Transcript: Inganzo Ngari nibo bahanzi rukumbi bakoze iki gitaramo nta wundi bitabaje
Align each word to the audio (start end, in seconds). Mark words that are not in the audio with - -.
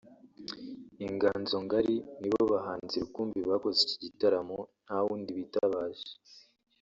Inganzo 1.05 1.55
Ngari 1.65 1.95
nibo 2.19 2.41
bahanzi 2.53 2.95
rukumbi 3.03 3.39
bakoze 3.51 3.77
iki 3.83 3.97
gitaramo 4.05 4.57
nta 4.85 4.97
wundi 5.05 5.31
bitabaje 5.39 6.07